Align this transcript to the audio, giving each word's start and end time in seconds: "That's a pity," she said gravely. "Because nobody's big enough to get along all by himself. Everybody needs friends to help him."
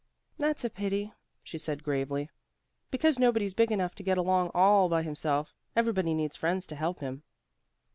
"That's 0.39 0.63
a 0.65 0.69
pity," 0.71 1.13
she 1.43 1.59
said 1.59 1.83
gravely. 1.83 2.31
"Because 2.89 3.19
nobody's 3.19 3.53
big 3.53 3.71
enough 3.71 3.93
to 3.93 4.03
get 4.03 4.17
along 4.17 4.49
all 4.55 4.89
by 4.89 5.03
himself. 5.03 5.53
Everybody 5.75 6.15
needs 6.15 6.35
friends 6.35 6.65
to 6.65 6.75
help 6.75 7.01
him." 7.01 7.21